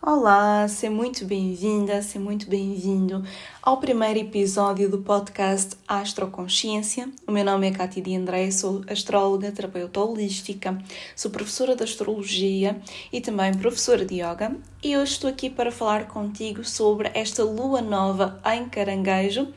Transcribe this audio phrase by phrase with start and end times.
[0.00, 3.24] Olá, seja muito bem-vinda, seja muito bem-vindo
[3.60, 7.10] ao primeiro episódio do podcast Astroconsciência.
[7.26, 10.80] O meu nome é Cátia de André, sou astróloga, terapeuta holística,
[11.16, 12.80] sou professora de astrologia
[13.12, 14.56] e também professora de yoga.
[14.80, 19.48] E hoje estou aqui para falar contigo sobre esta lua nova em Caranguejo,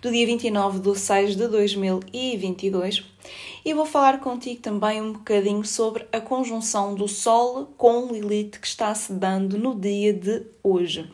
[0.00, 3.04] do dia 29 de 6 de 2022
[3.66, 8.66] e vou falar contigo também um bocadinho sobre a conjunção do Sol com Lilith que
[8.66, 11.06] está se dando no dia de hoje.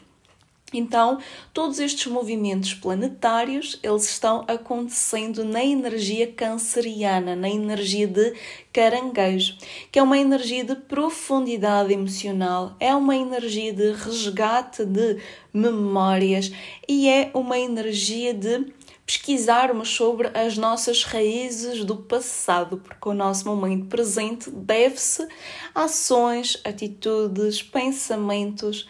[0.72, 1.18] Então,
[1.54, 8.34] todos estes movimentos planetários, eles estão acontecendo na energia canceriana, na energia de
[8.70, 9.56] caranguejo,
[9.90, 15.16] que é uma energia de profundidade emocional, é uma energia de resgate de
[15.54, 16.52] memórias
[16.86, 18.66] e é uma energia de
[19.06, 25.26] pesquisarmos sobre as nossas raízes do passado, porque o nosso momento presente deve-se
[25.74, 28.86] a ações, atitudes, pensamentos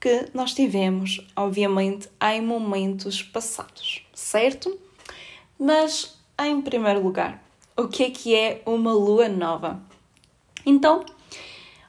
[0.00, 4.78] que nós tivemos, obviamente, em momentos passados, certo?
[5.58, 7.42] Mas, em primeiro lugar,
[7.76, 9.80] o que é que é uma lua nova?
[10.64, 11.04] Então,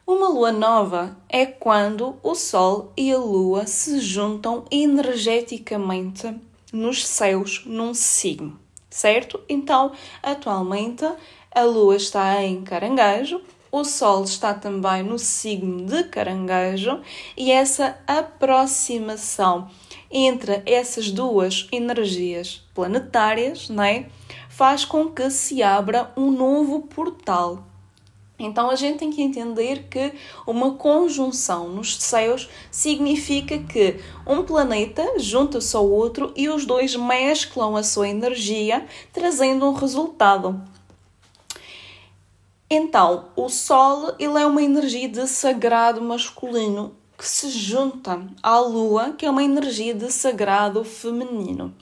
[0.08, 6.34] uma lua nova é quando o Sol e a Lua se juntam energeticamente
[6.74, 9.40] nos céus num signo, certo?
[9.48, 9.92] Então,
[10.24, 11.06] atualmente,
[11.52, 13.40] a Lua está em Caranguejo,
[13.72, 17.02] o Sol está também no signo de Caranguejo
[17.38, 19.70] e essa aproximação
[20.12, 24.08] entre essas duas energias planetárias, né,
[24.50, 27.70] faz com que se abra um novo portal
[28.40, 30.14] então a gente tem que entender que
[30.48, 37.76] uma conjunção nos céus significa que um planeta junta-se ao outro e os dois mesclam
[37.76, 40.62] a sua energia, trazendo um resultado.
[42.70, 49.14] Então, o Sol ele é uma energia de sagrado masculino que se junta à Lua,
[49.18, 51.74] que é uma energia de sagrado feminino.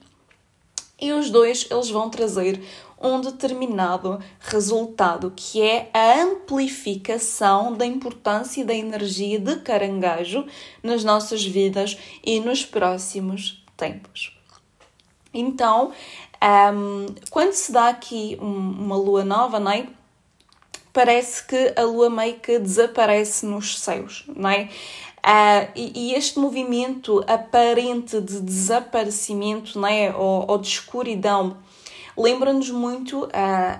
[0.99, 2.63] E os dois eles vão trazer
[2.99, 10.47] um determinado resultado, que é a amplificação da importância da energia de caranguejo
[10.81, 14.35] nas nossas vidas e nos próximos tempos.
[15.31, 15.91] Então,
[16.73, 19.85] um, quando se dá aqui um, uma lua nova, não é?
[20.97, 24.67] Parece que a lua meio que desaparece nos céus, não é?
[25.23, 30.11] Uh, e, e, este movimento aparente de desaparecimento, não é?
[30.15, 31.57] ou, ou de escuridão,
[32.17, 33.29] lembra-nos muito uh,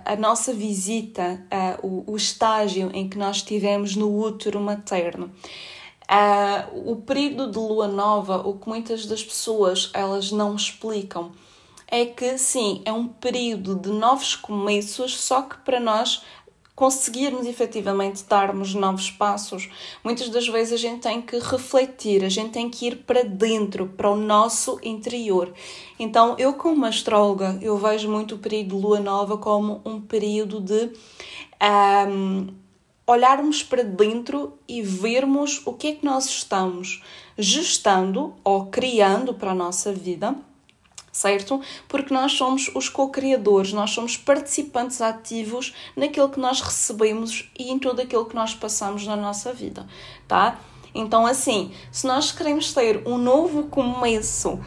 [0.06, 1.44] a nossa visita,
[1.82, 5.32] uh, o, o, estágio em que nós estivemos no útero materno.
[6.04, 11.32] Uh, o período de lua nova, o que muitas das pessoas elas não explicam,
[11.90, 16.22] é que sim, é um período de novos começos, só que para nós
[16.78, 19.68] conseguirmos efetivamente darmos novos passos,
[20.04, 23.88] muitas das vezes a gente tem que refletir, a gente tem que ir para dentro,
[23.88, 25.52] para o nosso interior.
[25.98, 30.62] Então, eu como astróloga, eu vejo muito o período de lua nova como um período
[30.62, 30.92] de
[32.08, 32.54] um,
[33.08, 37.02] olharmos para dentro e vermos o que é que nós estamos
[37.36, 40.36] gestando ou criando para a nossa vida
[41.12, 41.62] certo?
[41.88, 47.80] Porque nós somos os co-criadores, nós somos participantes ativos naquilo que nós recebemos e em
[47.80, 49.86] tudo aquilo que nós passamos na nossa vida,
[50.28, 50.60] tá?
[50.94, 54.60] Então, assim, se nós queremos ter um novo começo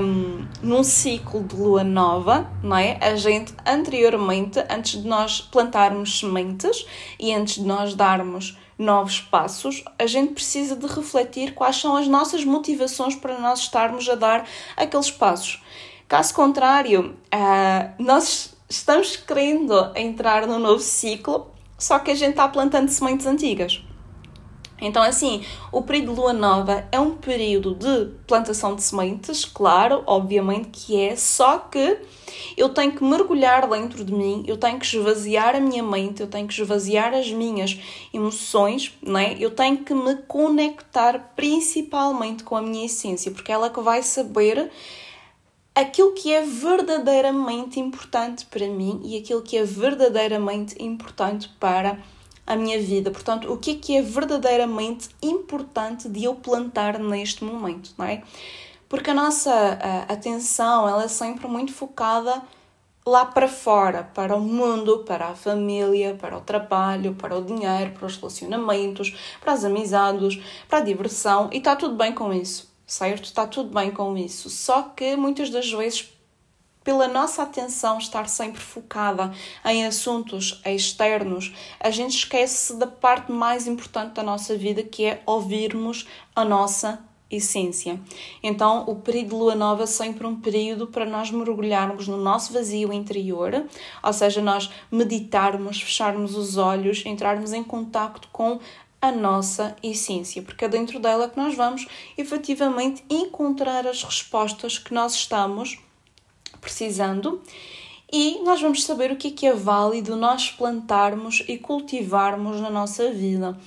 [0.00, 2.98] um, num ciclo de lua nova, não é?
[3.00, 6.86] A gente anteriormente, antes de nós plantarmos sementes
[7.18, 12.06] e antes de nós darmos novos passos, a gente precisa de refletir quais são as
[12.06, 15.62] nossas motivações para nós estarmos a dar aqueles passos.
[16.08, 22.48] Caso contrário, uh, nós estamos querendo entrar num novo ciclo, só que a gente está
[22.48, 23.82] plantando sementes antigas.
[24.80, 25.42] Então, assim,
[25.72, 31.00] o período de lua nova é um período de plantação de sementes, claro, obviamente que
[31.00, 31.98] é, só que
[32.56, 36.26] eu tenho que mergulhar dentro de mim, eu tenho que esvaziar a minha mente, eu
[36.26, 37.78] tenho que esvaziar as minhas
[38.12, 39.34] emoções, não é?
[39.38, 44.02] Eu tenho que me conectar principalmente com a minha essência, porque é ela que vai
[44.02, 44.70] saber
[45.74, 51.98] aquilo que é verdadeiramente importante para mim e aquilo que é verdadeiramente importante para
[52.46, 53.10] a minha vida.
[53.10, 58.22] Portanto, o que é que é verdadeiramente importante de eu plantar neste momento, não é?
[58.88, 62.42] Porque a nossa a, atenção ela é sempre muito focada
[63.04, 67.92] lá para fora, para o mundo, para a família, para o trabalho, para o dinheiro,
[67.92, 72.68] para os relacionamentos, para as amizades, para a diversão e está tudo bem com isso,
[72.86, 73.24] certo?
[73.24, 74.50] Está tudo bem com isso.
[74.50, 76.15] Só que muitas das vezes
[76.86, 79.32] pela nossa atenção estar sempre focada
[79.64, 85.20] em assuntos externos, a gente esquece da parte mais importante da nossa vida, que é
[85.26, 88.00] ouvirmos a nossa essência.
[88.40, 92.52] Então, o período de lua nova é sempre um período para nós mergulharmos no nosso
[92.52, 93.66] vazio interior,
[94.00, 98.60] ou seja, nós meditarmos, fecharmos os olhos, entrarmos em contacto com
[99.02, 101.84] a nossa essência, porque é dentro dela que nós vamos
[102.16, 105.84] efetivamente encontrar as respostas que nós estamos
[106.60, 107.40] precisando
[108.12, 112.70] e nós vamos saber o que é, que é válido nós plantarmos e cultivarmos na
[112.70, 113.58] nossa vida.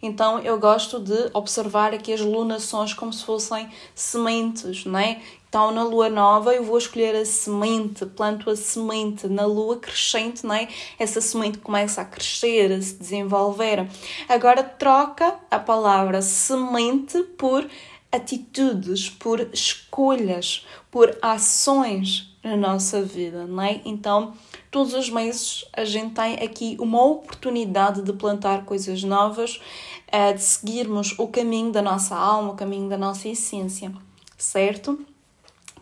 [0.00, 5.20] Então eu gosto de observar aqui as lunações como se fossem sementes, não é?
[5.48, 10.46] Então na lua nova eu vou escolher a semente, planto a semente na lua crescente,
[10.46, 10.68] não é?
[10.96, 13.88] Essa semente começa a crescer, a se desenvolver.
[14.28, 17.66] Agora troca a palavra semente por
[18.10, 23.80] atitudes, por escolhas, por ações na nossa vida, não é?
[23.84, 24.32] Então,
[24.70, 29.60] todos os meses a gente tem aqui uma oportunidade de plantar coisas novas,
[30.06, 33.92] eh, de seguirmos o caminho da nossa alma, o caminho da nossa essência,
[34.36, 34.98] certo?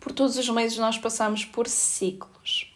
[0.01, 2.73] Por todos os meses nós passamos por ciclos.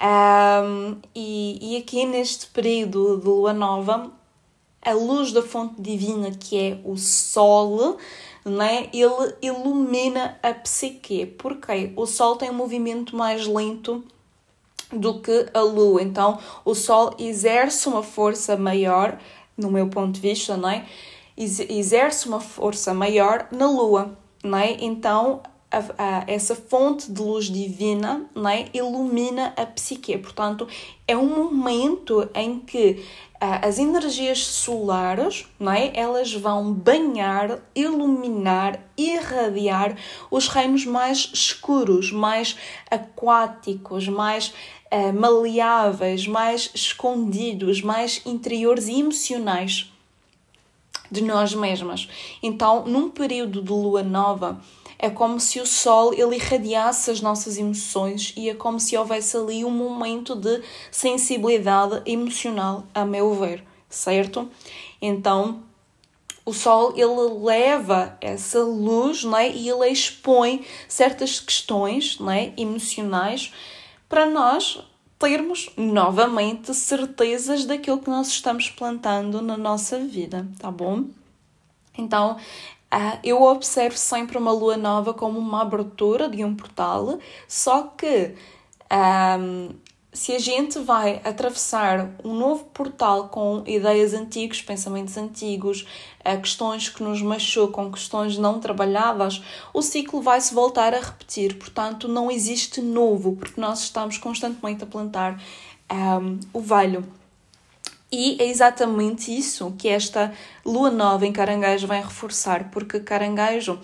[0.00, 4.12] Um, e, e aqui neste período de lua nova,
[4.80, 7.98] a luz da fonte divina, que é o Sol,
[8.48, 11.26] né, ele ilumina a psique.
[11.26, 14.04] Porque o Sol tem um movimento mais lento
[14.92, 16.02] do que a Lua.
[16.02, 19.18] Então, o Sol exerce uma força maior,
[19.56, 20.86] no meu ponto de vista, não é?
[21.36, 24.18] exerce uma força maior na Lua.
[24.42, 24.72] Não é?
[24.80, 28.66] Então, a, a, essa fonte de luz divina não é?
[28.72, 30.16] ilumina a psique.
[30.18, 30.66] Portanto,
[31.06, 33.04] é um momento em que
[33.40, 35.92] as energias solares, não é?
[35.94, 39.96] Elas vão banhar, iluminar, irradiar
[40.30, 42.56] os reinos mais escuros, mais
[42.90, 44.52] aquáticos, mais
[44.92, 49.92] uh, maleáveis, mais escondidos, mais interiores e emocionais
[51.10, 52.08] de nós mesmas.
[52.42, 54.60] Então, num período de lua nova,
[54.98, 59.36] é como se o sol ele irradiasse as nossas emoções e é como se houvesse
[59.36, 60.60] ali um momento de
[60.90, 64.50] sensibilidade emocional, a meu ver, certo?
[65.00, 65.62] Então,
[66.44, 73.52] o sol ele leva essa luz, né, e ele expõe certas questões, né, emocionais
[74.08, 74.82] para nós
[75.18, 81.04] termos novamente certezas daquilo que nós estamos plantando na nossa vida, tá bom?
[81.96, 82.38] Então,
[83.22, 88.34] eu observo sempre uma lua nova como uma abertura de um portal, só que
[88.90, 89.74] um,
[90.12, 95.86] se a gente vai atravessar um novo portal com ideias antigas, pensamentos antigos,
[96.24, 99.42] uh, questões que nos machucam, questões não trabalhadas,
[99.72, 101.56] o ciclo vai se voltar a repetir.
[101.56, 105.40] Portanto, não existe novo, porque nós estamos constantemente a plantar
[105.92, 107.17] um, o velho.
[108.10, 110.32] E é exatamente isso que esta
[110.64, 113.78] lua nova em Caranguejo vem reforçar, porque Caranguejo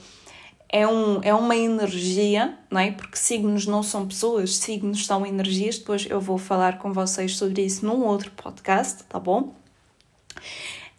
[0.69, 2.91] é, um, é uma energia, não é?
[2.91, 5.79] Porque signos não são pessoas, signos são energias.
[5.79, 9.55] Depois eu vou falar com vocês sobre isso num outro podcast, tá bom?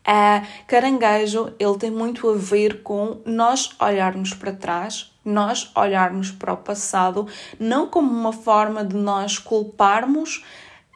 [0.07, 6.53] Uh, caranguejo, ele tem muito a ver com nós olharmos para trás, nós olharmos para
[6.53, 7.27] o passado,
[7.59, 10.45] não como uma forma de nós culparmos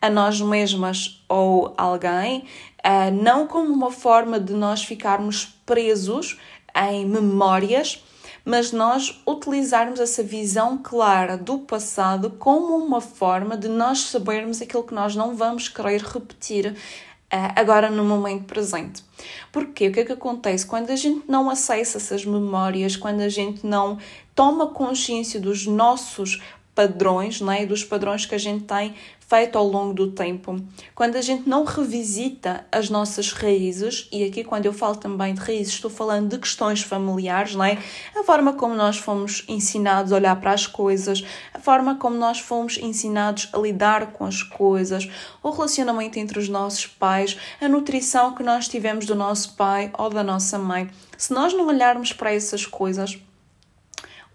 [0.02, 2.46] a nós mesmas ou alguém,
[2.86, 6.38] uh, não como uma forma de nós ficarmos presos
[6.76, 8.04] em memórias,
[8.46, 14.84] mas nós utilizarmos essa visão clara do passado como uma forma de nós sabermos aquilo
[14.84, 16.76] que nós não vamos querer repetir
[17.32, 19.04] Uh, agora no momento presente.
[19.52, 20.66] Porque o que é que acontece?
[20.66, 24.00] Quando a gente não acessa essas memórias, quando a gente não
[24.34, 26.42] toma consciência dos nossos
[26.80, 27.66] padrões, não é?
[27.66, 28.96] dos padrões que a gente tem
[29.28, 30.56] feito ao longo do tempo.
[30.96, 35.42] Quando a gente não revisita as nossas raízes, e aqui quando eu falo também de
[35.42, 37.78] raízes, estou falando de questões familiares, não é?
[38.16, 41.22] A forma como nós fomos ensinados a olhar para as coisas,
[41.54, 45.08] a forma como nós fomos ensinados a lidar com as coisas,
[45.44, 50.10] o relacionamento entre os nossos pais, a nutrição que nós tivemos do nosso pai ou
[50.10, 50.90] da nossa mãe.
[51.18, 53.20] Se nós não olharmos para essas coisas,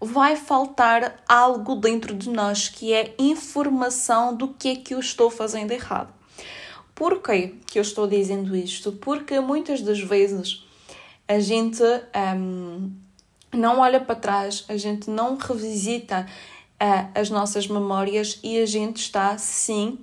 [0.05, 5.29] vai faltar algo dentro de nós que é informação do que é que eu estou
[5.29, 6.13] fazendo errado.
[6.93, 8.91] Por que eu estou dizendo isto?
[8.93, 10.63] Porque muitas das vezes
[11.27, 11.83] a gente
[12.37, 12.91] um,
[13.51, 16.25] não olha para trás, a gente não revisita
[16.81, 19.99] uh, as nossas memórias e a gente está, sim,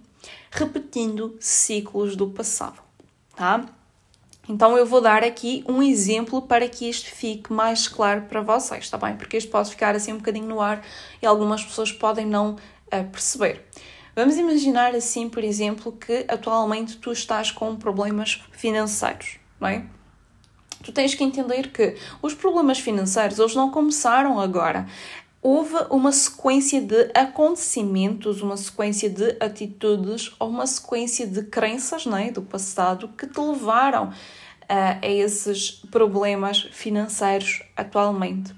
[0.51, 2.81] repetindo ciclos do passado,
[3.35, 3.65] tá?
[4.49, 8.85] Então eu vou dar aqui um exemplo para que isto fique mais claro para vocês,
[8.85, 9.17] está bem?
[9.17, 10.85] Porque isto pode ficar assim um bocadinho no ar
[11.21, 12.57] e algumas pessoas podem não
[12.91, 13.65] a perceber.
[14.15, 19.87] Vamos imaginar assim, por exemplo, que atualmente tu estás com problemas financeiros, não é?
[20.83, 24.87] Tu tens que entender que os problemas financeiros eles não começaram agora.
[25.45, 32.17] Houve uma sequência de acontecimentos, uma sequência de atitudes ou uma sequência de crenças não
[32.17, 32.31] é?
[32.31, 34.13] do passado que te levaram
[34.69, 38.55] a, a esses problemas financeiros atualmente.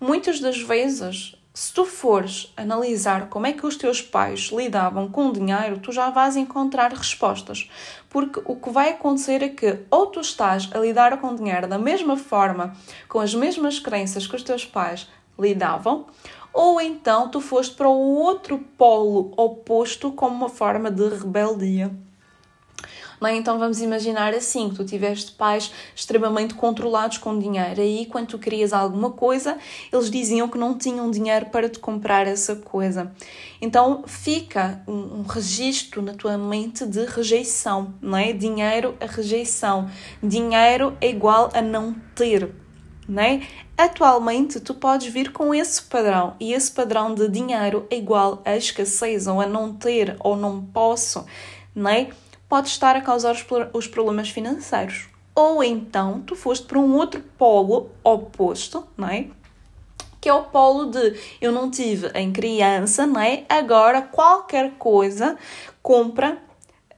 [0.00, 5.28] Muitas das vezes se tu fores analisar como é que os teus pais lidavam com
[5.28, 7.70] o dinheiro, tu já vais encontrar respostas.
[8.10, 11.68] Porque o que vai acontecer é que ou tu estás a lidar com o dinheiro
[11.68, 12.76] da mesma forma,
[13.08, 16.06] com as mesmas crenças que os teus pais lidavam,
[16.52, 21.90] ou então tu foste para o outro polo oposto como uma forma de rebeldia.
[23.22, 23.34] É?
[23.36, 27.80] Então vamos imaginar assim, que tu tiveste pais extremamente controlados com dinheiro.
[27.80, 29.56] Aí, quando tu querias alguma coisa,
[29.92, 33.12] eles diziam que não tinham dinheiro para te comprar essa coisa.
[33.60, 38.32] Então fica um, um registro na tua mente de rejeição, não é?
[38.32, 39.88] Dinheiro a rejeição.
[40.22, 42.63] Dinheiro é igual a não ter.
[43.06, 43.42] Não é?
[43.76, 48.56] Atualmente, tu podes vir com esse padrão e esse padrão de dinheiro é igual a
[48.56, 51.26] escassez ou a não ter ou não posso,
[51.74, 52.08] não é?
[52.54, 53.34] pode estar a causar
[53.72, 55.08] os problemas financeiros.
[55.34, 59.26] Ou então tu foste para um outro polo oposto, não é?
[60.20, 63.44] Que é o polo de eu não tive em criança, não é?
[63.48, 65.36] Agora qualquer coisa
[65.82, 66.38] compra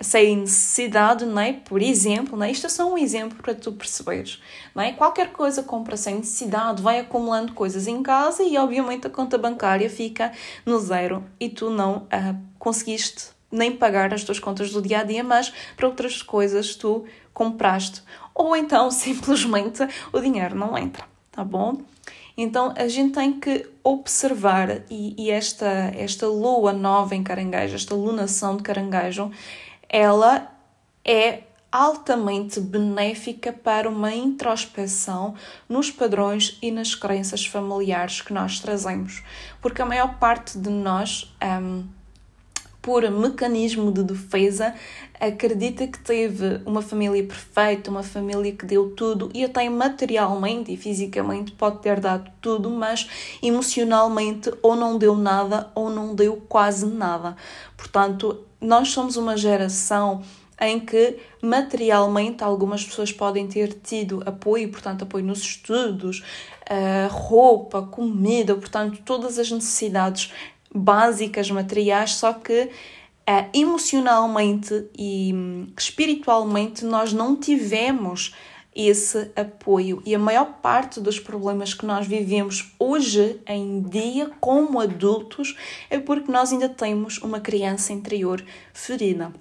[0.00, 1.52] sem necessidade, não é?
[1.52, 2.50] Por exemplo, não é?
[2.50, 4.40] Isto é só um exemplo para tu perceberes,
[4.74, 4.92] não é?
[4.92, 9.88] Qualquer coisa compra sem necessidade, vai acumulando coisas em casa e obviamente a conta bancária
[9.88, 10.32] fica
[10.64, 15.02] no zero e tu não uh, conseguiste nem pagar as tuas contas do dia a
[15.02, 18.02] dia, mas para outras coisas tu compraste.
[18.34, 21.78] Ou então simplesmente o dinheiro não entra, tá bom?
[22.36, 27.94] Então a gente tem que observar e, e esta, esta lua nova em caranguejo, esta
[27.94, 29.30] lunação de caranguejo,
[29.88, 30.52] ela
[31.05, 35.35] é altamente benéfica para uma introspeção
[35.69, 39.23] nos padrões e nas crenças familiares que nós trazemos,
[39.61, 41.85] porque a maior parte de nós um,
[42.87, 44.73] por mecanismo de defesa,
[45.19, 50.76] acredita que teve uma família perfeita, uma família que deu tudo e até materialmente e
[50.76, 53.09] fisicamente pode ter dado tudo, mas
[53.43, 57.37] emocionalmente ou não deu nada ou não deu quase nada.
[57.76, 60.23] Portanto, nós somos uma geração
[60.61, 66.23] em que materialmente algumas pessoas podem ter tido apoio, portanto, apoio nos estudos,
[66.69, 70.33] eh, roupa, comida, portanto, todas as necessidades
[70.76, 72.71] básicas, materiais, só que
[73.28, 78.35] uh, emocionalmente e um, espiritualmente nós não tivemos
[78.75, 80.02] esse apoio.
[80.04, 85.56] E a maior parte dos problemas que nós vivemos hoje em dia, como adultos,
[85.88, 89.33] é porque nós ainda temos uma criança interior ferida.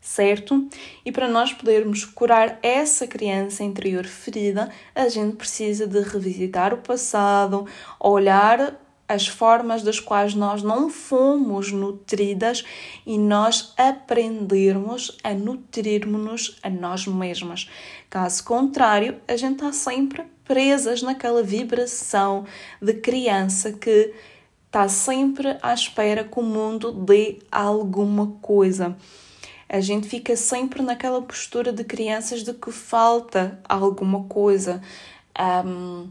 [0.00, 0.68] Certo?
[1.04, 6.78] E para nós podermos curar essa criança interior ferida, a gente precisa de revisitar o
[6.78, 7.66] passado,
[8.00, 12.62] olhar as formas das quais nós não fomos nutridas
[13.06, 17.70] e nós aprendermos a nutrirmos-nos a nós mesmas.
[18.10, 22.44] Caso contrário, a gente está sempre presas naquela vibração
[22.80, 24.12] de criança que
[24.66, 28.96] está sempre à espera que o mundo dê alguma coisa.
[29.68, 34.80] A gente fica sempre naquela postura de crianças de que falta alguma coisa.
[35.38, 36.08] Um,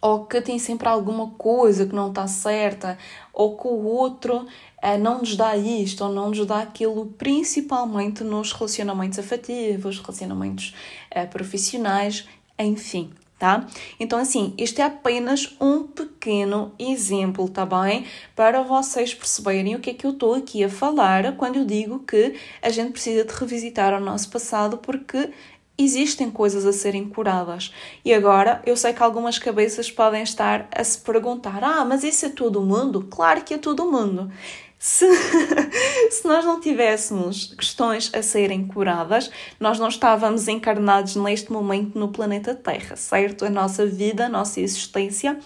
[0.00, 2.96] ou que tem sempre alguma coisa que não está certa,
[3.32, 4.46] ou que o outro
[4.80, 10.74] eh, não nos dá isto ou não nos dá aquilo, principalmente nos relacionamentos afetivos, relacionamentos
[11.10, 12.26] eh, profissionais,
[12.58, 13.10] enfim.
[13.38, 13.66] Tá?
[13.98, 18.04] Então, assim, este é apenas um pequeno exemplo, tá bem?
[18.36, 22.00] Para vocês perceberem o que é que eu estou aqui a falar quando eu digo
[22.00, 25.30] que a gente precisa de revisitar o nosso passado, porque
[25.84, 27.72] existem coisas a serem curadas.
[28.04, 32.26] E agora eu sei que algumas cabeças podem estar a se perguntar: ah, mas isso
[32.26, 33.06] é todo mundo?
[33.10, 34.30] Claro que é todo mundo.
[34.78, 35.06] Se,
[36.10, 42.08] se nós não tivéssemos questões a serem curadas, nós não estávamos encarnados neste momento no
[42.08, 43.44] planeta Terra, certo?
[43.44, 45.38] A nossa vida, a nossa existência,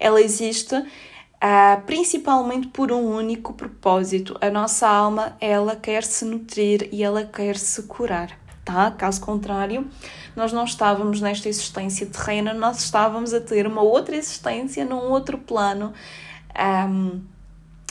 [0.00, 4.36] ela existe uh, principalmente por um único propósito.
[4.40, 8.90] A nossa alma, ela quer se nutrir e ela quer se curar tá?
[8.90, 9.88] Caso contrário,
[10.36, 15.38] nós não estávamos nesta existência terrena, nós estávamos a ter uma outra existência num outro
[15.38, 15.94] plano,
[16.86, 17.18] um,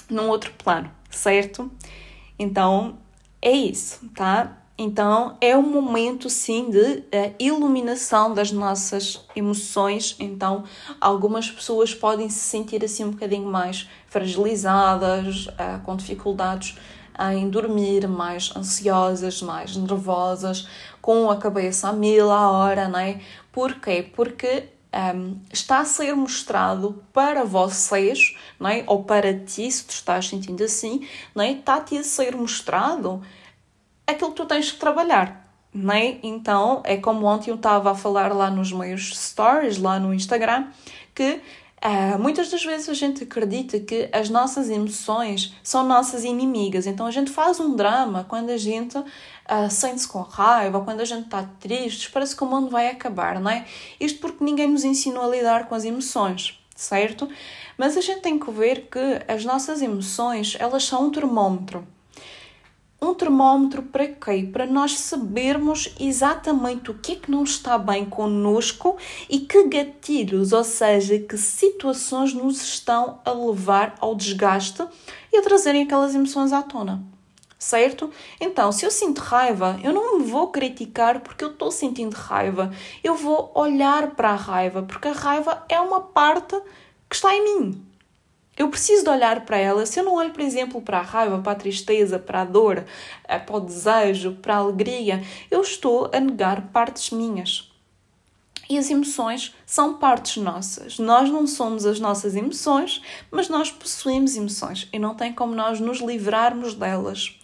[0.07, 1.72] num outro plano, certo?
[2.38, 3.00] Então
[3.41, 4.55] é isso, tá?
[4.77, 10.15] Então é um momento sim de uh, iluminação das nossas emoções.
[10.19, 10.63] Então
[11.01, 16.77] algumas pessoas podem se sentir assim um bocadinho mais fragilizadas, uh, com dificuldades
[17.33, 20.67] em dormir, mais ansiosas, mais nervosas,
[21.01, 23.19] com a cabeça a mil a hora, não é?
[23.51, 24.09] Porquê?
[24.15, 28.83] Porque um, está a ser mostrado para vocês, não é?
[28.88, 31.51] ou para ti, se tu estás sentindo assim, não é?
[31.51, 33.21] está-te a ser mostrado
[34.05, 35.45] aquilo que tu tens que trabalhar.
[35.74, 36.17] Não é?
[36.24, 40.67] Então, é como ontem eu estava a falar lá nos meus stories, lá no Instagram,
[41.13, 41.41] que
[41.84, 47.05] Uh, muitas das vezes a gente acredita que as nossas emoções são nossas inimigas, então
[47.05, 49.05] a gente faz um drama quando a gente uh,
[49.69, 53.51] sente-se com raiva, quando a gente está triste, parece que o mundo vai acabar, não
[53.51, 53.63] é?
[54.00, 57.29] Isto porque ninguém nos ensinou a lidar com as emoções, certo?
[57.77, 61.88] Mas a gente tem que ver que as nossas emoções, elas são um termômetro
[63.01, 64.49] um termómetro para quê?
[64.51, 68.97] Para nós sabermos exatamente o que é que não está bem connosco
[69.29, 74.83] e que gatilhos, ou seja, que situações nos estão a levar ao desgaste
[75.31, 77.03] e a trazerem aquelas emoções à tona.
[77.59, 78.11] Certo?
[78.39, 82.71] Então, se eu sinto raiva, eu não me vou criticar porque eu estou sentindo raiva.
[83.03, 86.55] Eu vou olhar para a raiva, porque a raiva é uma parte
[87.09, 87.87] que está em mim.
[88.57, 89.85] Eu preciso de olhar para ela.
[89.85, 92.85] Se eu não olho, por exemplo, para a raiva, para a tristeza, para a dor,
[93.27, 97.71] eh, para o desejo, para a alegria, eu estou a negar partes minhas.
[98.69, 100.99] E as emoções são partes nossas.
[100.99, 105.79] Nós não somos as nossas emoções, mas nós possuímos emoções e não tem como nós
[105.79, 107.39] nos livrarmos delas.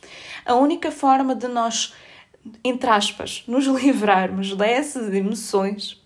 [0.46, 1.94] A única forma de nós,
[2.64, 6.02] entre aspas, nos livrarmos dessas emoções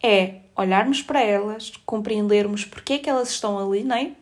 [0.00, 4.16] é olharmos para elas, compreendermos porque é que elas estão ali, nem?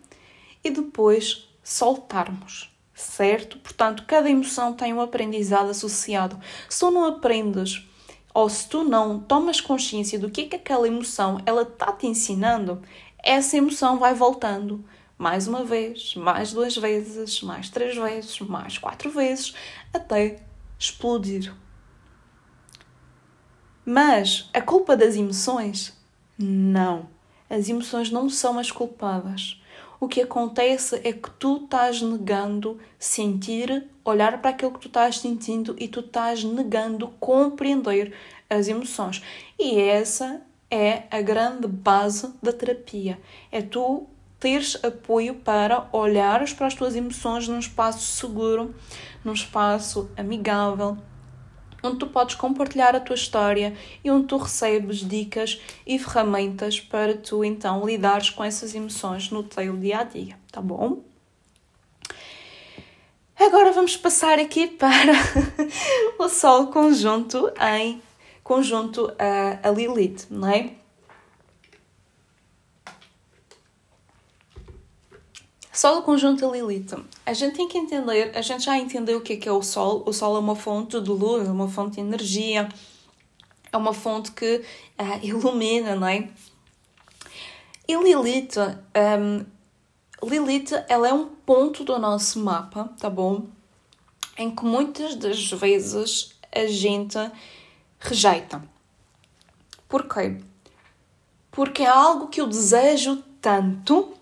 [0.63, 3.59] E depois soltarmos, certo?
[3.59, 6.39] Portanto, cada emoção tem um aprendizado associado.
[6.69, 7.89] Se tu não aprendes
[8.35, 12.07] ou se tu não tomas consciência do que é que aquela emoção ela está te
[12.07, 12.83] ensinando,
[13.19, 14.85] essa emoção vai voltando
[15.17, 19.55] mais uma vez, mais duas vezes, mais três vezes, mais quatro vezes,
[19.91, 20.43] até
[20.79, 21.51] explodir.
[23.87, 25.96] Mas a culpa das emoções
[26.39, 27.09] não.
[27.49, 29.61] As emoções não são as culpadas.
[29.99, 35.19] O que acontece é que tu estás negando sentir, olhar para aquilo que tu estás
[35.19, 38.13] sentindo e tu estás negando compreender
[38.51, 39.23] as emoções.
[39.59, 43.19] E essa é a grande base da terapia.
[43.51, 44.07] É tu
[44.39, 48.75] teres apoio para olhares para as tuas emoções num espaço seguro,
[49.25, 50.99] num espaço amigável,
[51.83, 57.17] onde tu podes compartilhar a tua história e onde tu recebes dicas e ferramentas para
[57.17, 61.03] tu então lidares com essas emoções no teu dia a dia, tá bom?
[63.39, 65.13] Agora vamos passar aqui para
[66.19, 68.03] o Sol conjunto em
[68.43, 70.71] conjunto a, a Lilith, não é?
[75.77, 77.05] Sol conjunto Lilith.
[77.27, 79.63] A gente tem que entender, a gente já entendeu o que é, que é o
[79.63, 80.03] Sol.
[80.07, 82.67] O Sol é uma fonte de luz, é uma fonte de energia,
[83.71, 84.65] é uma fonte que
[84.99, 86.31] uh, ilumina, não é?
[87.87, 89.45] E Lilith, um,
[90.27, 93.45] Lilith, ela é um ponto do nosso mapa, tá bom?
[94.39, 97.19] Em que muitas das vezes a gente
[98.01, 98.65] rejeita.
[99.87, 100.39] Porquê?
[101.51, 104.16] Porque é algo que eu desejo tanto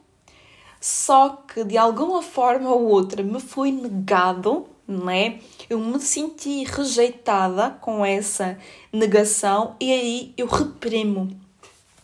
[0.87, 5.39] só que de alguma forma ou outra me foi negado, não é?
[5.71, 8.59] Eu me senti rejeitada com essa
[8.93, 11.41] negação e aí eu reprimo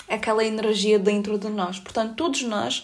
[0.09, 1.79] aquela energia dentro de nós.
[1.79, 2.83] Portanto, todos nós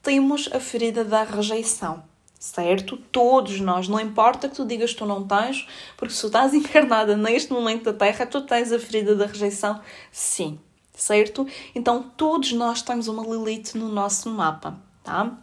[0.00, 2.04] temos a ferida da rejeição,
[2.38, 2.96] certo?
[3.10, 6.54] Todos nós, não importa que tu digas que tu não tens, porque se tu estás
[6.54, 9.80] encarnada neste momento da Terra, tu tens a ferida da rejeição,
[10.12, 10.60] sim,
[10.94, 11.44] certo?
[11.74, 15.38] Então, todos nós temos uma Lilith no nosso mapa tá?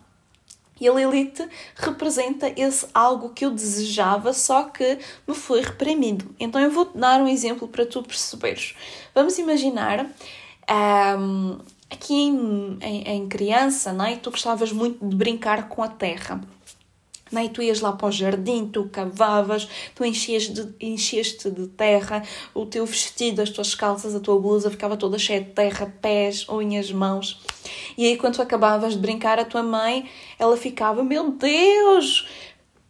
[0.80, 6.34] E a Lilith representa esse algo que eu desejava, só que me foi reprimido.
[6.40, 8.76] Então eu vou-te dar um exemplo para tu perceberes.
[9.14, 10.10] Vamos imaginar
[11.20, 11.58] um,
[11.90, 14.16] aqui em, em, em, criança, não é?
[14.16, 16.40] tu gostavas muito de brincar com a terra.
[17.32, 17.48] Não é?
[17.48, 22.66] Tu ias lá para o jardim, tu cavavas, tu enchias de, enchias-te de terra, o
[22.66, 26.92] teu vestido, as tuas calças, a tua blusa ficava toda cheia de terra, pés, unhas,
[26.92, 27.42] mãos.
[27.98, 32.28] E aí, quando tu acabavas de brincar, a tua mãe, ela ficava: Meu Deus,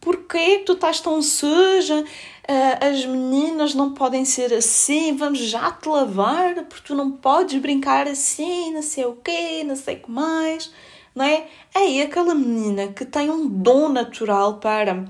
[0.00, 2.04] porquê que tu estás tão suja?
[2.50, 7.60] Uh, as meninas não podem ser assim, vamos já te lavar, porque tu não podes
[7.60, 10.72] brincar assim, não sei o quê, não sei o que mais
[11.14, 11.46] não é?
[11.74, 15.04] Aí aquela menina que tem um dom natural para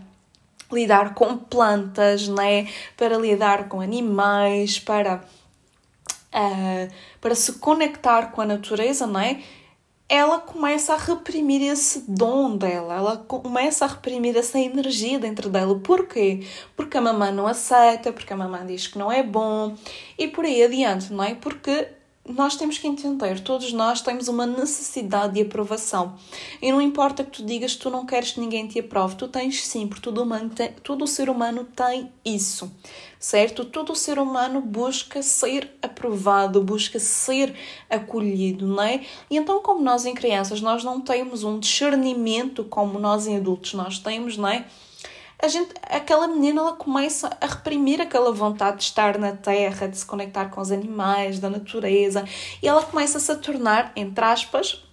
[0.72, 2.68] lidar com plantas, né?
[2.96, 5.24] para lidar com animais, para,
[6.34, 9.42] uh, para se conectar com a natureza, né?
[10.10, 15.78] ela começa a reprimir esse dom dela, ela começa a reprimir essa energia dentro dela.
[15.78, 16.44] Porquê?
[16.74, 19.76] Porque a mamãe não aceita, porque a mamãe diz que não é bom
[20.18, 21.36] e por aí adiante, não é?
[21.36, 21.86] Porque
[22.34, 26.14] nós temos que entender, todos nós temos uma necessidade de aprovação.
[26.60, 29.28] E não importa que tu digas que tu não queres que ninguém te aprove, tu
[29.28, 32.70] tens sim, porque todo, humano tem, todo ser humano tem isso,
[33.18, 33.64] certo?
[33.64, 37.54] Todo ser humano busca ser aprovado, busca ser
[37.88, 39.04] acolhido, não é?
[39.30, 43.74] E então, como nós em crianças, nós não temos um discernimento como nós em adultos
[43.74, 44.66] nós temos, não é?
[45.42, 49.96] A gente, aquela menina ela começa a reprimir aquela vontade de estar na terra, de
[49.96, 52.24] se conectar com os animais, da natureza,
[52.62, 54.84] e ela começa a tornar, entre aspas,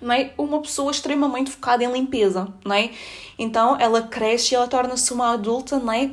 [0.00, 0.32] não é?
[0.36, 2.48] uma pessoa extremamente focada em limpeza.
[2.64, 2.90] Não é?
[3.38, 6.10] Então ela cresce e ela torna-se uma adulta não é?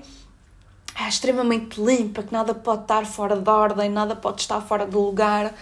[1.00, 5.02] é extremamente limpa, que nada pode estar fora de ordem, nada pode estar fora do
[5.02, 5.54] lugar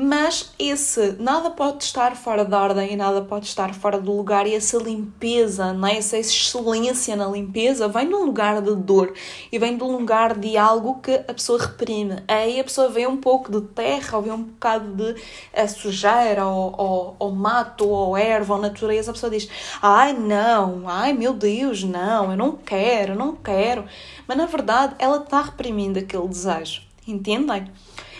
[0.00, 4.46] mas esse nada pode estar fora de ordem e nada pode estar fora do lugar
[4.46, 5.96] e essa limpeza, não é?
[5.96, 9.12] essa excelência na limpeza vem de um lugar de dor
[9.50, 12.22] e vem de um lugar de algo que a pessoa reprime.
[12.28, 15.20] Aí a pessoa vê um pouco de terra ou vê um bocado de
[15.52, 19.48] a sujeira ou, ou, ou mato ou erva ou natureza, a pessoa diz
[19.82, 23.84] ai não, ai meu Deus, não, eu não quero, não quero.
[24.28, 27.66] Mas na verdade ela está reprimindo aquele desejo, entendem?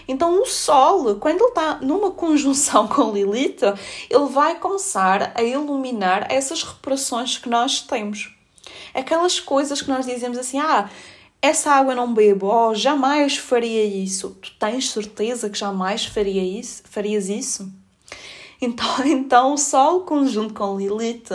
[0.08, 3.60] Então, o Sol, quando ele está numa conjunção com Lilith,
[4.08, 8.34] ele vai começar a iluminar essas reparações que nós temos.
[8.94, 10.88] Aquelas coisas que nós dizemos assim, ah,
[11.42, 14.36] essa água não bebo, oh, jamais faria isso.
[14.42, 17.70] Tu tens certeza que jamais faria isso, farias isso?
[18.60, 21.28] Então, então o Sol conjunto com Lilith,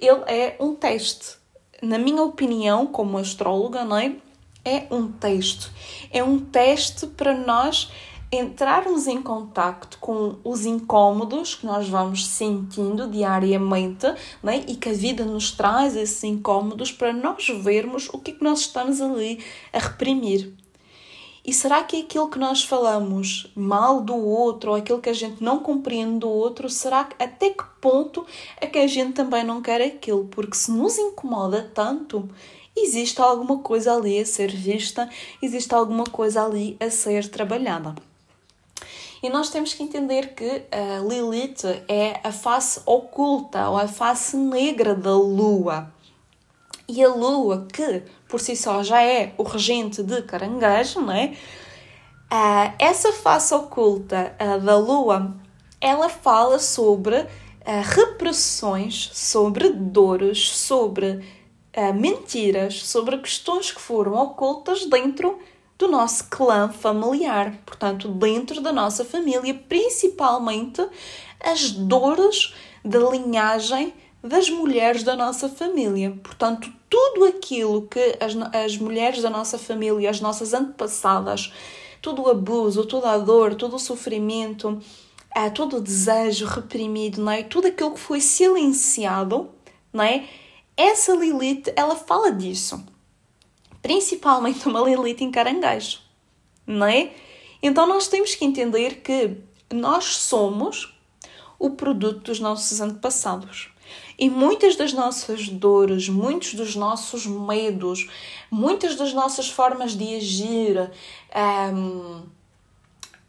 [0.00, 1.38] ele é um teste.
[1.80, 4.16] Na minha opinião, como astróloga, não é?
[4.64, 5.70] É um texto.
[6.10, 7.90] É um teste para nós
[8.32, 14.06] entrarmos em contacto com os incômodos que nós vamos sentindo diariamente
[14.40, 14.64] né?
[14.68, 18.44] e que a vida nos traz esses incômodos para nós vermos o que é que
[18.44, 19.42] nós estamos ali
[19.72, 20.54] a reprimir.
[21.44, 25.42] E será que aquilo que nós falamos mal do outro ou aquilo que a gente
[25.42, 28.24] não compreende do outro, será que até que ponto
[28.60, 30.26] é que a gente também não quer aquilo?
[30.26, 32.28] Porque se nos incomoda tanto,
[32.82, 35.08] existe alguma coisa ali a ser vista,
[35.42, 37.94] existe alguma coisa ali a ser trabalhada.
[39.22, 44.36] E nós temos que entender que a Lilith é a face oculta ou a face
[44.36, 45.92] negra da Lua.
[46.88, 51.36] E a Lua, que por si só já é o regente de caranguejo, não é?
[52.32, 55.36] Uh, essa face oculta uh, da Lua,
[55.80, 57.26] ela fala sobre
[57.94, 61.22] repressões, sobre dores, sobre
[61.76, 65.38] uh, mentiras sobre questões que foram ocultas dentro
[65.78, 70.86] do nosso clã familiar, portanto, dentro da nossa família, principalmente
[71.40, 72.54] as dores
[72.84, 76.18] da linhagem das mulheres da nossa família.
[76.22, 81.50] Portanto, tudo aquilo que as, as mulheres da nossa família, as nossas antepassadas,
[82.02, 84.68] todo o abuso, toda a dor, todo o sofrimento,
[85.36, 87.42] uh, todo o desejo reprimido, não é?
[87.42, 89.48] tudo aquilo que foi silenciado,
[89.92, 90.24] não é?
[90.80, 92.82] Essa Lilith, ela fala disso.
[93.82, 96.00] Principalmente uma Lilith em caranguejo,
[96.66, 97.12] não é?
[97.62, 99.36] Então nós temos que entender que
[99.72, 100.94] nós somos
[101.58, 103.70] o produto dos nossos antepassados.
[104.18, 108.08] E muitas das nossas dores, muitos dos nossos medos,
[108.50, 110.90] muitas das nossas formas de agir,
[111.74, 112.24] um, uh,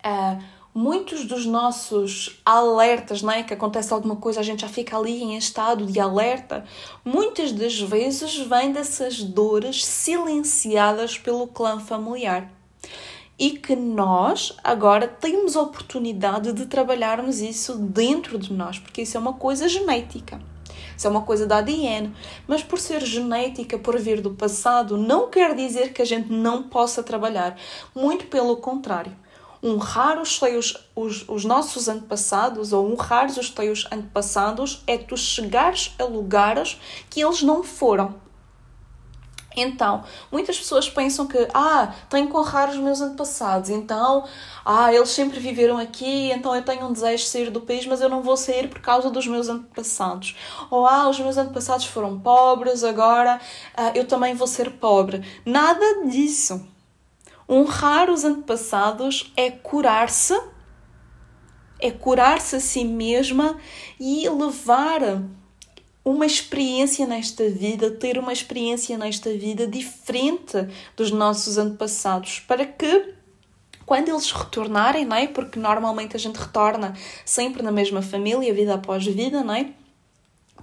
[0.05, 3.43] hum, muitos dos nossos alertas, não é?
[3.43, 6.63] Que acontece alguma coisa, a gente já fica ali em estado de alerta.
[7.03, 12.51] Muitas das vezes vêm dessas dores silenciadas pelo clã familiar.
[13.37, 19.17] E que nós agora temos a oportunidade de trabalharmos isso dentro de nós, porque isso
[19.17, 20.39] é uma coisa genética.
[20.95, 22.13] Isso é uma coisa da ADN.
[22.47, 26.63] Mas por ser genética, por vir do passado, não quer dizer que a gente não
[26.63, 27.57] possa trabalhar.
[27.95, 29.11] Muito pelo contrário
[29.63, 35.93] honrar os teus, os, os nossos antepassados ou honrar os teus antepassados é tu chegares
[35.99, 38.15] a lugares que eles não foram.
[39.55, 44.23] Então, muitas pessoas pensam que, ah, tenho que honrar os meus antepassados, então,
[44.63, 47.99] ah, eles sempre viveram aqui, então eu tenho um desejo de sair do país, mas
[47.99, 50.35] eu não vou sair por causa dos meus antepassados.
[50.69, 53.41] Ou, ah, os meus antepassados foram pobres, agora
[53.75, 55.21] ah, eu também vou ser pobre.
[55.45, 56.65] Nada disso.
[57.53, 60.39] Honrar os antepassados é curar-se,
[61.81, 63.57] é curar-se a si mesma
[63.99, 65.01] e levar
[66.05, 73.15] uma experiência nesta vida, ter uma experiência nesta vida diferente dos nossos antepassados, para que
[73.85, 75.27] quando eles retornarem, não é?
[75.27, 79.71] Porque normalmente a gente retorna sempre na mesma família, vida após vida, não é?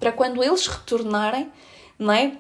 [0.01, 1.53] Para quando eles retornarem,
[1.99, 2.39] não é?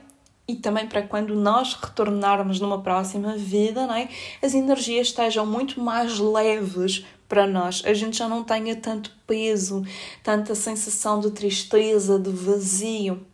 [0.48, 4.08] E também para quando nós retornarmos numa próxima vida, não é?
[4.42, 7.82] As energias estejam muito mais leves para nós.
[7.84, 9.84] A gente já não tenha tanto peso,
[10.22, 13.26] tanta sensação de tristeza, de vazio.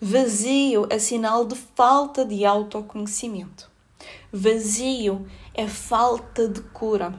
[0.00, 3.68] Vazio é sinal de falta de autoconhecimento.
[4.32, 7.12] Vazio é falta de cura.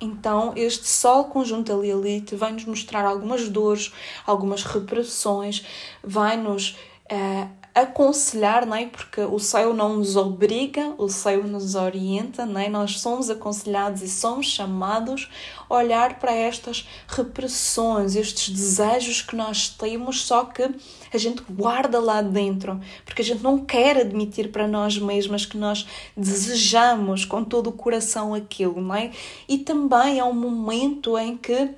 [0.00, 3.92] Então, este Sol conjunto Lilith vai nos mostrar algumas dores,
[4.26, 5.66] algumas repressões,
[6.02, 6.78] vai nos
[7.12, 8.86] uh, aconselhar, não é?
[8.86, 12.68] porque o céu não nos obriga, o céu nos orienta, não é?
[12.68, 15.28] nós somos aconselhados e somos chamados
[15.68, 20.68] a olhar para estas repressões, estes desejos que nós temos, só que
[21.12, 25.56] a gente guarda lá dentro, porque a gente não quer admitir para nós mesmas que
[25.56, 29.10] nós desejamos com todo o coração aquilo, não é?
[29.48, 31.70] E também é um momento em que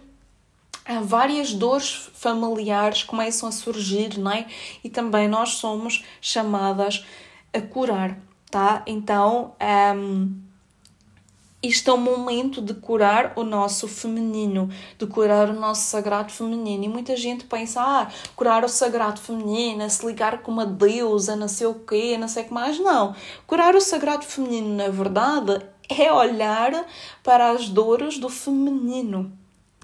[1.02, 4.46] várias dores familiares começam a surgir, não é?
[4.82, 7.04] E também nós somos chamadas
[7.52, 8.18] a curar,
[8.50, 8.82] tá?
[8.86, 9.54] Então,
[9.96, 10.40] um,
[11.62, 14.68] isto é o momento de curar o nosso feminino,
[14.98, 16.84] de curar o nosso sagrado feminino.
[16.84, 21.46] E muita gente pensa, ah, curar o sagrado feminino, se ligar com uma deusa, não
[21.46, 22.80] sei o quê, não sei o que mais.
[22.80, 23.14] Não.
[23.46, 26.84] Curar o sagrado feminino, na verdade, é olhar
[27.22, 29.38] para as dores do feminino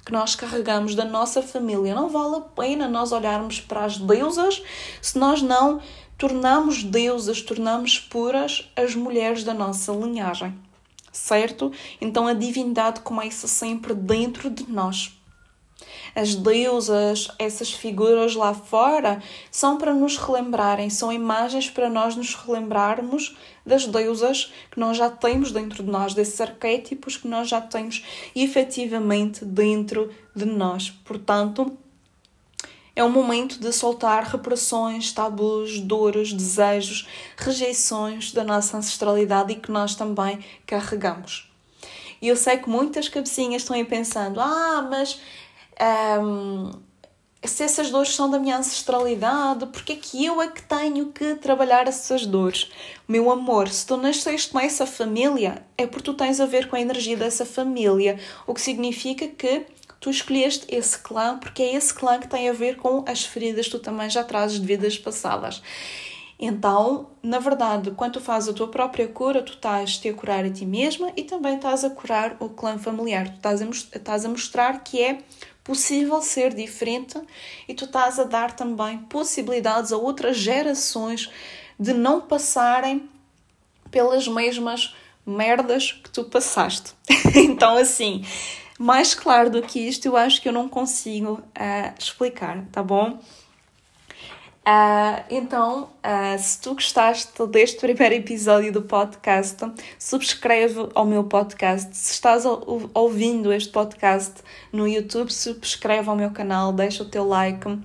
[0.09, 1.95] que nós carregamos da nossa família.
[1.95, 4.63] Não vale a pena nós olharmos para as deusas
[5.03, 5.83] se nós não
[6.17, 10.59] tornamos deusas, tornamos puras as mulheres da nossa linhagem.
[11.13, 11.71] Certo?
[12.01, 15.13] Então a divindade começa sempre dentro de nós.
[16.15, 22.35] As deusas, essas figuras lá fora, são para nos relembrarem, são imagens para nós nos
[22.35, 23.37] relembrarmos
[23.69, 28.05] das deusas que nós já temos dentro de nós, desses arquétipos que nós já temos
[28.35, 30.91] efetivamente dentro de nós.
[31.05, 31.77] Portanto,
[32.97, 39.71] é um momento de soltar repressões, tabus, dores, desejos, rejeições da nossa ancestralidade e que
[39.71, 41.49] nós também carregamos.
[42.21, 45.21] E eu sei que muitas cabecinhas estão aí pensando: ah, mas
[46.21, 46.73] um,
[47.45, 51.37] se essas dores são da minha ancestralidade, porque é que eu é que tenho que
[51.37, 52.71] trabalhar essas dores?
[53.07, 56.81] Meu amor, se tu nasceste nessa família, é porque tu tens a ver com a
[56.81, 59.67] energia dessa família, o que significa que
[60.01, 63.67] tu escolheste esse clã porque é esse clã que tem a ver com as feridas
[63.67, 65.63] que tu também já trazes de vidas passadas.
[66.41, 70.51] Então, na verdade, quando tu fazes a tua própria cura, tu estás-te a curar a
[70.51, 73.29] ti mesma e também estás a curar o clã familiar.
[73.29, 75.19] Tu estás a, estás a mostrar que é
[75.69, 77.21] possível ser diferente
[77.69, 81.31] e tu estás a dar também possibilidades a outras gerações
[81.79, 83.07] de não passarem
[83.91, 86.95] pelas mesmas merdas que tu passaste.
[87.37, 88.25] então, assim,
[88.79, 93.21] mais claro do que isto, eu acho que eu não consigo uh, explicar, tá bom?
[94.69, 99.57] Uh, então, uh, se tu gostaste deste primeiro episódio do podcast,
[99.99, 101.97] subscreve ao meu podcast.
[101.97, 102.45] Se estás
[102.93, 104.35] ouvindo este podcast
[104.71, 107.67] no YouTube, subscreve ao meu canal, deixa o teu like.
[107.67, 107.81] Uh,